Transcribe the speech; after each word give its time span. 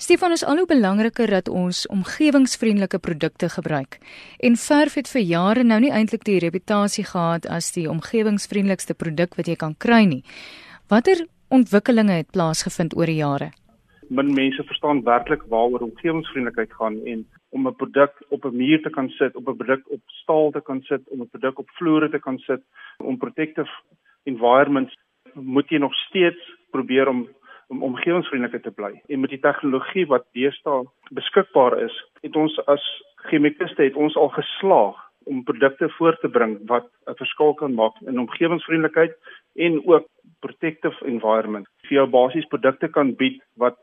Stefan 0.00 0.32
is 0.32 0.44
al 0.44 0.56
hoe 0.56 0.66
belangriker 0.66 1.28
dat 1.28 1.48
ons 1.48 1.82
omgewingsvriendelike 1.92 2.98
produkte 2.98 3.48
gebruik. 3.52 3.98
En 4.38 4.54
verf 4.56 4.94
het 4.96 5.08
vir 5.12 5.20
jare 5.20 5.64
nou 5.64 5.76
nie 5.84 5.90
eintlik 5.92 6.22
die 6.24 6.38
reputasie 6.40 7.04
gehad 7.04 7.44
as 7.56 7.68
die 7.74 7.84
omgewingsvriendelikste 7.84 8.96
produk 8.96 9.36
wat 9.36 9.50
jy 9.52 9.58
kan 9.60 9.74
kry 9.84 10.06
nie. 10.08 10.22
Watter 10.88 11.20
ontwikkelinge 11.52 12.16
het 12.22 12.30
plaasgevind 12.32 12.96
oor 12.96 13.12
die 13.12 13.18
jare? 13.18 13.50
Min 14.08 14.32
mense 14.38 14.64
verstaan 14.70 15.02
werklik 15.04 15.44
waaroor 15.52 15.84
omgewingsvriendelikheid 15.90 16.72
gaan 16.80 16.96
en 17.04 17.26
om 17.52 17.68
'n 17.68 17.76
produk 17.76 18.16
op 18.30 18.44
'n 18.44 18.56
muur 18.56 18.80
te 18.82 18.90
kan 18.90 19.08
sit, 19.08 19.36
op 19.36 19.48
'n 19.48 19.56
produk 19.56 19.82
op 19.90 20.00
staal 20.06 20.50
te 20.50 20.60
kan 20.60 20.80
sit, 20.82 21.02
om 21.12 21.20
'n 21.20 21.28
produk 21.28 21.58
op 21.58 21.68
vloere 21.76 22.08
te 22.08 22.18
kan 22.18 22.38
sit, 22.38 22.62
om 23.04 23.18
protective 23.18 23.70
environments 24.24 24.96
moet 25.34 25.68
jy 25.68 25.78
nog 25.78 25.94
steeds 25.94 26.40
probeer 26.70 27.08
om 27.08 27.28
om 27.70 27.82
omgewingsvriendelik 27.86 28.62
te 28.62 28.70
bly. 28.74 28.92
En 29.08 29.20
met 29.20 29.30
die 29.30 29.40
tegnologie 29.42 30.06
wat 30.10 30.26
deesdae 30.34 30.82
beskikbaar 31.14 31.78
is, 31.84 31.94
het 32.24 32.36
ons 32.36 32.56
as 32.66 32.82
chemikuste 33.30 33.82
het 33.82 33.96
ons 33.96 34.16
al 34.16 34.32
geslaag 34.34 34.98
om 35.30 35.44
produkte 35.44 35.88
voor 35.98 36.16
te 36.20 36.28
bring 36.28 36.58
wat 36.66 36.88
'n 37.06 37.14
verskil 37.22 37.54
kan 37.54 37.74
maak 37.74 37.94
in 38.00 38.18
omgewingsvriendelikheid 38.18 39.14
en 39.54 39.86
ook 39.86 40.08
protective 40.40 41.06
environment. 41.06 41.66
Vir 41.86 41.96
jou 41.98 42.06
basies 42.06 42.46
produkte 42.46 42.88
kan 42.88 43.14
bied 43.14 43.42
wat 43.54 43.76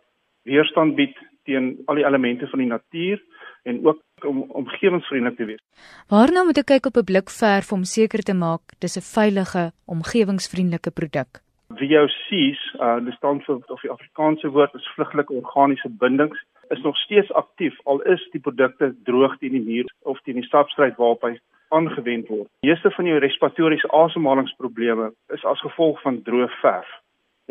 weerstand 0.44 0.96
bied 0.96 1.16
teen 1.44 1.82
al 1.86 1.96
die 1.96 2.06
elemente 2.06 2.48
van 2.48 2.60
die 2.60 2.68
natuur 2.68 3.24
en 3.64 3.86
ook 3.86 4.02
om 4.26 4.42
omgewingsvriendelik 4.42 5.38
te 5.38 5.46
wees. 5.46 5.64
Waarna 6.10 6.44
moet 6.44 6.58
ek 6.58 6.66
kyk 6.66 6.86
op 6.86 6.98
'n 6.98 7.04
blik 7.04 7.30
verf 7.30 7.72
om 7.72 7.84
seker 7.84 8.24
te 8.24 8.34
maak 8.34 8.62
dis 8.80 8.98
'n 8.98 9.02
veilige 9.16 9.72
omgewingsvriendelike 9.86 10.92
produk? 10.92 11.47
VOCs, 11.76 12.62
uh 12.80 12.98
die 13.04 13.14
staan 13.16 13.42
vir 13.44 13.60
of 13.68 13.82
die 13.82 13.92
Afrikaanse 13.92 14.50
woord 14.56 14.74
is 14.76 14.88
vluglike 14.96 15.34
organiese 15.34 15.90
bindings, 15.90 16.40
is 16.70 16.82
nog 16.82 16.98
steeds 16.98 17.32
aktief 17.32 17.76
al 17.84 18.02
is 18.02 18.24
die 18.32 18.42
produkte 18.42 18.94
droog 19.04 19.38
teen 19.40 19.56
die 19.56 19.64
muur 19.64 19.92
of 20.02 20.20
teen 20.24 20.40
die 20.40 20.48
substrate 20.48 20.96
waarop 20.98 21.26
hy 21.28 21.34
aangewend 21.76 22.30
word. 22.32 22.48
Die 22.64 22.72
meeste 22.72 22.92
van 22.96 23.10
jou 23.10 23.20
respiratoriese 23.20 23.92
asemhalingsprobleme 23.92 25.12
is 25.36 25.44
as 25.46 25.64
gevolg 25.66 26.00
van 26.06 26.22
droë 26.24 26.48
verf. 26.62 26.88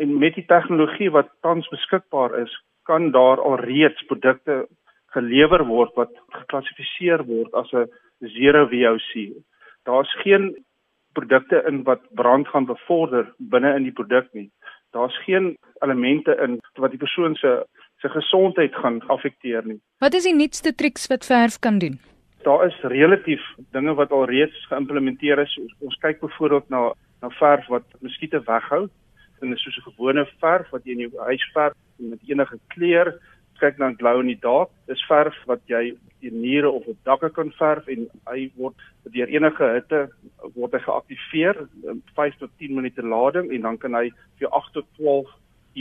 En 0.01 0.17
met 0.21 0.35
die 0.37 0.45
tegnologie 0.49 1.11
wat 1.13 1.29
tans 1.45 1.69
beskikbaar 1.73 2.33
is, 2.41 2.53
kan 2.89 3.11
daar 3.11 3.41
alreeds 3.41 4.01
produkte 4.09 4.65
gelewer 5.15 5.65
word 5.65 5.93
wat 5.95 6.13
geklassifiseer 6.39 7.25
word 7.29 7.53
as 7.53 7.71
'n 7.73 7.89
zero 8.33 8.65
VOC. 8.67 9.33
Daar's 9.85 10.13
geen 10.23 10.55
produkte 11.17 11.63
in 11.69 11.83
wat 11.89 12.03
brand 12.21 12.47
gaan 12.53 12.67
bevorder 12.69 13.33
binne 13.53 13.73
in 13.75 13.87
die 13.89 13.95
produk 13.99 14.29
nie. 14.37 14.49
Daar's 14.95 15.17
geen 15.25 15.55
elemente 15.85 16.35
in 16.43 16.59
wat 16.81 16.93
die 16.93 17.01
persoon 17.01 17.35
se 17.35 17.65
se 17.97 18.09
gesondheid 18.13 18.75
gaan 18.75 18.99
affekteer 19.09 19.65
nie. 19.65 19.79
Wat 20.03 20.13
is 20.13 20.27
die 20.29 20.35
nuutste 20.35 20.75
triks 20.75 21.07
wat 21.09 21.25
verf 21.25 21.57
kan 21.59 21.79
doen? 21.81 21.97
Daar 22.45 22.67
is 22.67 22.77
relatief 22.81 23.41
dinge 23.73 23.95
wat 23.97 24.11
alreeds 24.13 24.67
geïmplementeer 24.69 25.41
is. 25.41 25.55
Ons 25.79 25.97
kyk 26.05 26.21
byvoorbeeld 26.21 26.69
na 26.69 26.91
na 27.21 27.29
verf 27.39 27.65
wat 27.73 27.85
muskiete 28.05 28.43
weghou. 28.45 28.85
Dit 29.39 29.51
is 29.55 29.63
soos 29.63 29.77
'n 29.77 29.89
gewone 29.89 30.25
verf 30.39 30.69
wat 30.69 30.85
jy 30.85 30.91
in 30.91 31.09
jou 31.09 31.23
huis 31.25 31.45
verf 31.53 31.73
met 31.97 32.19
enige 32.29 32.59
kleur 32.67 33.13
kyk 33.61 33.79
na 33.79 33.91
glow 33.99 34.19
in 34.21 34.31
die 34.31 34.41
dark, 34.41 34.69
dis 34.87 35.01
verf 35.09 35.35
wat 35.49 35.61
jy 35.71 35.95
die 36.23 36.31
niere 36.33 36.69
of 36.69 36.87
op 36.87 36.97
dakke 37.05 37.29
kan 37.33 37.51
verf 37.59 37.87
en 37.91 38.07
hy 38.29 38.47
word 38.57 38.75
deur 39.13 39.29
enige 39.29 39.69
hitte 39.75 40.01
word 40.55 40.73
hy 40.73 40.81
geaktiveer, 40.85 41.61
5 42.17 42.39
tot 42.41 42.51
10 42.57 42.75
minute 42.79 43.05
lading 43.05 43.51
en 43.53 43.67
dan 43.69 43.77
kan 43.81 43.97
hy 43.97 44.09
vir 44.41 44.49
8 44.49 44.73
tot 44.79 44.89
12 44.97 45.35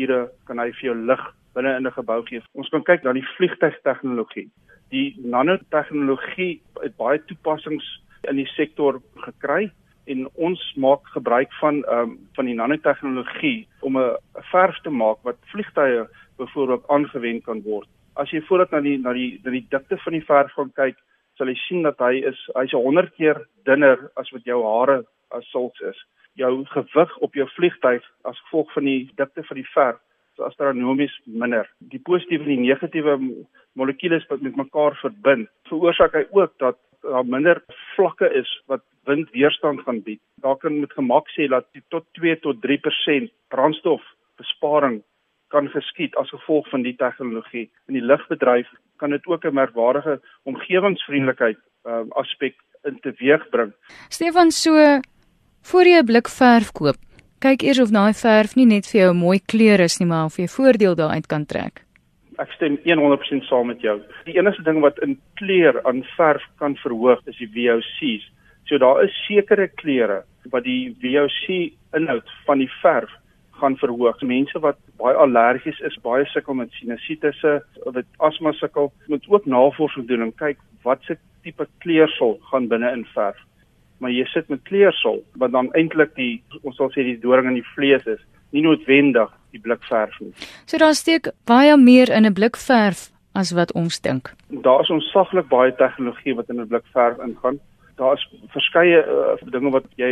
ure 0.04 0.20
kan 0.48 0.60
hy 0.60 0.70
vir 0.77 0.91
jou 0.91 0.97
lig 1.08 1.24
binne 1.56 1.77
in 1.78 1.86
'n 1.86 1.97
gebou 1.97 2.20
gee. 2.28 2.42
Ons 2.54 2.69
kan 2.69 2.84
kyk 2.84 3.04
na 3.04 3.12
die 3.12 3.27
vliegtuigtegnologie. 3.36 4.48
Die 4.91 5.16
nanotegnologie 5.19 6.60
het 6.82 6.97
baie 6.97 7.19
toepassings 7.19 7.86
in 8.28 8.36
die 8.36 8.50
sektor 8.56 9.00
gekry 9.24 9.70
en 10.07 10.29
ons 10.35 10.62
maak 10.77 11.06
gebruik 11.15 11.53
van 11.61 11.83
ehm 11.84 11.99
um, 11.99 12.15
van 12.39 12.49
die 12.50 12.55
nanotegnologie 12.55 13.69
om 13.81 13.99
'n 13.99 14.17
verf 14.53 14.81
te 14.83 14.91
maak 14.91 15.19
wat 15.22 15.37
vliegtye 15.53 16.06
byvoorbeeld 16.37 16.89
aangewend 16.89 17.44
kan 17.44 17.62
word. 17.62 17.89
As 18.15 18.31
jy 18.31 18.41
voordat 18.41 18.71
na 18.71 18.81
die 18.81 18.99
na 18.99 19.12
die 19.12 19.41
na 19.45 19.50
die 19.50 19.66
dikte 19.69 19.97
van 19.97 20.12
die 20.12 20.25
verf 20.25 20.53
gaan 20.53 20.72
kyk, 20.72 20.97
sal 21.37 21.49
jy 21.49 21.55
sien 21.55 21.83
dat 21.83 21.99
hy 21.99 22.22
is 22.31 22.39
hy's 22.55 22.72
100 22.72 23.15
keer 23.16 23.47
dunner 23.65 24.11
as 24.16 24.31
wat 24.31 24.45
jou 24.45 24.62
hare 24.65 25.05
as 25.31 25.50
sulks 25.50 25.81
is. 25.81 25.99
Jou 26.34 26.65
gewig 26.65 27.19
op 27.19 27.34
jou 27.34 27.49
vliegtyg 27.56 28.03
as 28.25 28.41
gevolg 28.41 28.72
van 28.72 28.84
die 28.84 29.11
dikte 29.16 29.43
van 29.43 29.56
die 29.56 29.71
verf 29.75 30.00
is 30.37 30.45
astronomies 30.45 31.21
minder. 31.25 31.69
Die 31.78 32.00
positiewe 32.00 32.45
en 32.45 32.49
die 32.49 32.69
negatiewe 32.69 33.19
molekules 33.72 34.27
wat 34.28 34.41
met 34.41 34.56
mekaar 34.56 34.97
verbind, 35.00 35.49
veroorsaak 35.69 36.15
hy 36.15 36.25
ook 36.31 36.53
dat 36.59 36.78
daar 37.03 37.25
minder 37.25 37.62
vlakke 37.95 38.28
is 38.34 38.50
wat 38.66 38.83
windweerstand 39.06 39.81
gaan 39.87 40.03
bied. 40.03 40.21
Daar 40.43 40.56
kan 40.56 40.81
met 40.81 40.93
gemak 40.93 41.28
sê 41.34 41.49
dat 41.49 41.67
tot 41.89 42.05
2 42.12 42.39
tot 42.41 42.56
3% 42.67 43.31
brandstofbesparing 43.49 45.03
kan 45.49 45.69
geskied 45.69 46.17
as 46.17 46.31
gevolg 46.31 46.69
van 46.69 46.83
die 46.83 46.97
tegnologie. 46.97 47.71
In 47.87 47.95
die 47.99 48.03
lugbedryf 48.03 48.69
kan 48.97 49.11
dit 49.11 49.27
ook 49.27 49.45
'n 49.45 49.55
merkwaardige 49.55 50.21
omgewingsvriendelikheid 50.43 51.59
uh, 51.84 52.03
aspek 52.11 52.55
in 52.84 52.99
teweeg 53.00 53.49
bring. 53.50 53.72
Stefan, 54.09 54.50
so 54.50 55.00
voor 55.62 55.84
jy 55.84 55.99
'n 55.99 56.06
blik 56.06 56.28
verf 56.28 56.72
koop, 56.72 56.97
kyk 57.39 57.62
eers 57.62 57.81
of 57.81 57.91
daai 57.91 58.12
verf 58.12 58.55
nie 58.56 58.66
net 58.66 58.87
vir 58.87 59.00
jou 59.00 59.11
'n 59.15 59.25
mooi 59.27 59.41
kleur 59.53 59.81
is 59.81 59.99
nie, 59.99 60.09
maar 60.09 60.25
of 60.25 60.37
jy 60.37 60.47
voordeel 60.49 60.95
daaruit 60.95 61.27
kan 61.27 61.47
trek. 61.47 61.84
Ek 62.39 62.53
stem 62.53 62.78
100% 62.84 63.45
saam 63.45 63.66
met 63.66 63.81
jou. 63.81 64.00
Die 64.25 64.37
enigste 64.37 64.62
ding 64.62 64.81
wat 64.81 64.99
in 64.99 65.21
kleur 65.34 65.81
aan 65.84 66.05
verf 66.16 66.43
kan 66.59 66.77
verhoog 66.77 67.21
is 67.27 67.37
die 67.37 67.49
VOCs. 67.49 68.31
So 68.66 68.78
daar 68.78 69.04
is 69.04 69.15
sekere 69.27 69.69
kleure 69.69 70.25
wat 70.50 70.65
die 70.66 70.94
VOC 71.03 71.72
inhoud 71.94 72.31
van 72.47 72.59
die 72.59 72.71
verf 72.81 73.10
gaan 73.60 73.77
verhoog. 73.81 74.21
Mense 74.22 74.60
wat 74.60 74.78
baie 75.00 75.16
allergies 75.16 75.78
is, 75.87 75.97
baie 76.03 76.27
sukkel 76.32 76.59
met 76.59 76.72
sinusitisse, 76.77 77.60
wat 77.84 78.04
asma 78.28 78.53
sukkel, 78.59 78.91
moet 79.06 79.27
ook 79.31 79.47
navorsing 79.47 80.09
doen 80.09 80.27
en 80.27 80.34
kyk 80.43 80.59
wat 80.87 81.03
se 81.06 81.16
tipe 81.47 81.66
kleursel 81.84 82.37
gaan 82.50 82.69
binne 82.69 82.91
in 82.93 83.04
verf. 83.15 83.38
Maar 84.03 84.12
jy 84.12 84.27
sit 84.32 84.50
met 84.53 84.65
kleursel 84.69 85.22
wat 85.41 85.54
dan 85.54 85.71
eintlik 85.78 86.12
die 86.19 86.43
ons 86.62 86.77
sal 86.77 86.91
sê 86.93 87.06
die 87.06 87.21
doring 87.22 87.48
in 87.53 87.60
die 87.60 87.69
vlees 87.75 88.04
is, 88.10 88.21
nie 88.53 88.65
noodwendig 88.66 89.31
die 89.54 89.62
blikverf 89.62 90.19
nie. 90.21 90.34
So 90.66 90.83
daar 90.83 90.98
steek 90.98 91.31
baie 91.48 91.77
meer 91.78 92.10
in 92.10 92.27
'n 92.27 92.34
blikverf 92.34 93.10
as 93.34 93.53
wat 93.53 93.72
ons 93.72 94.00
dink. 94.00 94.34
Daar 94.50 94.81
is 94.81 94.91
ons 94.91 95.10
saglik 95.12 95.48
baie 95.48 95.72
tegnologie 95.72 96.34
wat 96.34 96.50
in 96.50 96.60
'n 96.60 96.69
blikverf 96.69 97.19
ingaan 97.19 97.60
daar 97.97 98.15
is 98.15 98.29
verskeie 98.53 99.01
uh, 99.01 99.37
dinge 99.53 99.71
wat 99.71 99.87
jy 99.97 100.11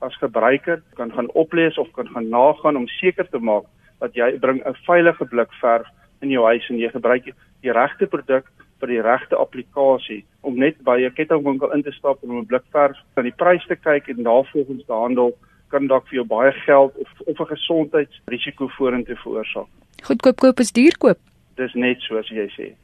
as 0.00 0.16
gebruiker 0.20 0.82
kan 0.96 1.12
gaan 1.12 1.30
oplees 1.34 1.78
of 1.78 1.90
kan 1.92 2.08
gaan 2.08 2.28
nagaan 2.28 2.76
om 2.76 2.88
seker 2.88 3.28
te 3.28 3.38
maak 3.38 3.64
dat 4.00 4.14
jy 4.14 4.38
bring 4.38 4.62
'n 4.64 4.76
veilige 4.86 5.24
blik 5.24 5.52
verf 5.60 5.86
in 6.20 6.30
jou 6.30 6.44
huis 6.44 6.68
en 6.70 6.78
jy 6.78 6.90
gebruik 6.90 7.32
die 7.62 7.72
regte 7.72 8.06
produk 8.06 8.48
vir 8.80 8.88
die 8.88 9.02
regte 9.02 9.36
applikasie 9.36 10.24
om 10.40 10.58
net 10.58 10.80
by 10.84 11.00
'n 11.00 11.14
kettingwinkel 11.14 11.72
in 11.72 11.82
te 11.82 11.92
stap 11.92 12.22
om 12.22 12.38
'n 12.38 12.46
blik 12.46 12.64
verf 12.72 12.96
aan 13.16 13.24
die 13.24 13.38
prys 13.42 13.66
te 13.66 13.76
kyk 13.76 14.08
en 14.08 14.22
daarvolgens 14.22 14.86
te 14.86 14.92
handel 14.92 15.36
kan 15.68 15.86
dalk 15.86 16.08
vir 16.08 16.14
jou 16.14 16.26
baie 16.26 16.52
geld 16.52 16.96
of 16.96 17.10
of 17.26 17.40
'n 17.40 17.54
gesondheidsrisiko 17.54 18.68
vorentoe 18.68 19.16
veroorsaak. 19.16 19.68
Goedkoop 20.02 20.36
koop 20.36 20.60
is 20.60 20.72
duur 20.72 20.96
koop. 20.98 21.18
Dis 21.56 21.74
net 21.74 22.00
so 22.00 22.18
as 22.18 22.28
jy 22.28 22.48
sê. 22.48 22.76